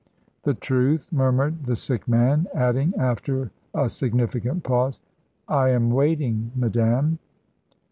"The 0.41 0.55
truth," 0.55 1.09
murmured 1.11 1.65
the 1.65 1.75
sick 1.75 2.07
man; 2.07 2.47
adding, 2.55 2.91
after 2.97 3.51
a 3.75 3.87
significant 3.87 4.63
pause, 4.63 4.99
"I 5.47 5.69
am 5.69 5.91
waiting, 5.91 6.51
madame." 6.55 7.19